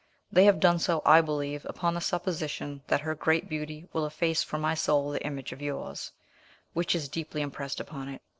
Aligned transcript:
They 0.31 0.45
have 0.45 0.59
done 0.59 0.79
so, 0.79 1.03
I 1.05 1.21
believe, 1.21 1.63
upon 1.69 1.93
the 1.93 2.01
supposition 2.01 2.81
that 2.87 3.01
her 3.01 3.13
great 3.13 3.47
beauty 3.47 3.87
will 3.93 4.07
efface 4.07 4.41
from 4.41 4.59
my 4.61 4.73
soul 4.73 5.11
the 5.11 5.23
image 5.23 5.51
of 5.51 5.61
yours, 5.61 6.11
which 6.73 6.95
is 6.95 7.07
deeply 7.07 7.43
impressed 7.43 7.79
upon 7.79 8.09
it. 8.09 8.21